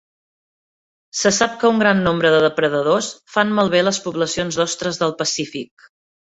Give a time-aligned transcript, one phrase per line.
[1.19, 5.91] Se sap que un gran nombre de depredadors fan malbé les poblacions d'ostres del Pacífic.